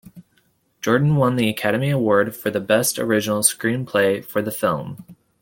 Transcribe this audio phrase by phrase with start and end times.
[0.81, 5.05] Jordan won the Academy Award for Best Original Screenplay for the film.